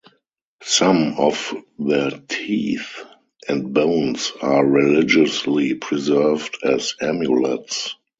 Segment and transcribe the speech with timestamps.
[0.63, 3.05] Some of their teeth
[3.47, 7.95] and bones are religiously preserved as amulets.